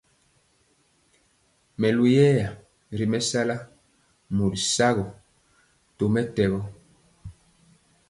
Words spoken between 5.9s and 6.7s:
tɔmɛtɛgɔ.